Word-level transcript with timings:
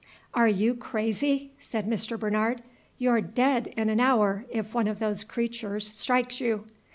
"Are 0.33 0.47
you 0.47 0.73
crazy?" 0.73 1.51
said 1.59 1.87
Mr. 1.87 2.19
Bernard. 2.19 2.63
"You're 2.97 3.21
dead 3.21 3.67
in 3.77 3.87
an 3.87 3.99
hour, 3.99 4.45
if 4.49 4.73
one 4.73 4.87
of 4.87 4.97
those 4.97 5.23
creatures 5.23 5.95
strikes 5.95 6.41
you!" 6.41 6.65